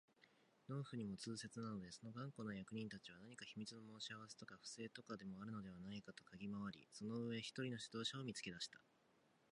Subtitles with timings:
[0.67, 8.81] 農夫にも痛切なので、その頑固な役人たちは何か秘密の申し合せとか不正とかでもあるのではないかとかぎ廻り、その上、一人の指導者を見つけ出した